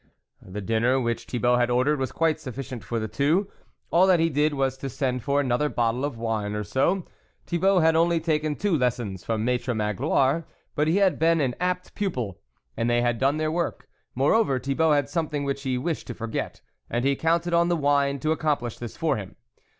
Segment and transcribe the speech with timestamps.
[0.41, 3.51] The dinner which Thibault had ordered was quite sufficient for the two;
[3.91, 7.03] all that he did was to send for another bottle or so of wine.
[7.45, 11.93] Thibault had only taken two lessons from Maitre Magloire, but he had been an apt
[11.93, 12.41] pupil,
[12.75, 16.61] and they had done their work; moreover Thibault had something which he wished to forget,
[16.89, 19.35] and he counted on the wine to accomplish this for him.